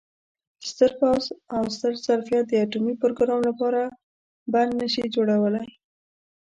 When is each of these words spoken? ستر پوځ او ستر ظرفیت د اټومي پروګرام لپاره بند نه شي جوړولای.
ستر 0.69 0.91
پوځ 0.99 1.23
او 1.55 1.61
ستر 1.75 1.93
ظرفیت 2.05 2.45
د 2.49 2.53
اټومي 2.63 2.95
پروګرام 3.01 3.41
لپاره 3.49 3.81
بند 4.53 4.71
نه 4.79 4.87
شي 4.93 5.03
جوړولای. 5.15 5.67